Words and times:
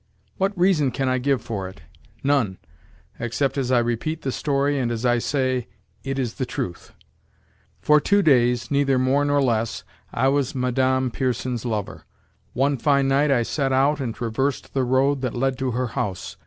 What 0.37 0.57
reason 0.57 0.89
can 0.89 1.07
I 1.07 1.19
give 1.19 1.43
for 1.43 1.69
it? 1.69 1.81
None, 2.23 2.57
except 3.19 3.55
as 3.55 3.71
I 3.71 3.77
repeat 3.77 4.23
the 4.23 4.31
story 4.31 4.79
and 4.79 4.89
as 4.91 5.05
I 5.05 5.19
say: 5.19 5.67
"It 6.03 6.17
is 6.17 6.33
the 6.33 6.45
truth." 6.47 6.91
For 7.81 8.01
two 8.01 8.23
days, 8.23 8.71
neither 8.71 8.97
more 8.97 9.23
nor 9.23 9.43
less, 9.43 9.83
I 10.11 10.27
was 10.29 10.55
Madame 10.55 11.11
Pierson's 11.11 11.65
lover. 11.65 12.05
One 12.53 12.77
fine 12.77 13.07
night, 13.09 13.29
I 13.29 13.43
set 13.43 13.71
out 13.71 13.99
and 13.99 14.15
traversed 14.15 14.73
the 14.73 14.85
road 14.85 15.21
that 15.21 15.35
led 15.35 15.55
to 15.59 15.69
her 15.69 15.89
house. 15.89 16.35